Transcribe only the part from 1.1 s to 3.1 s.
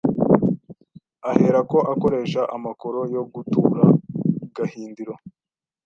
”Ahera ko akoresha amakoro